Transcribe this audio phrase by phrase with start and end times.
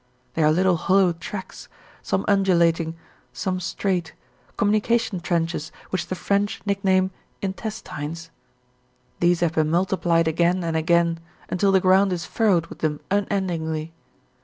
[0.33, 1.69] They are little hollow tracks,
[2.01, 2.95] some undulating,
[3.33, 4.13] some straight,
[4.57, 7.11] communication trenches which the French nickname
[7.43, 8.31] "intestines."
[9.19, 11.19] These have been multiplied again and again,
[11.49, 13.93] until the ground is furrowed with them unendingly.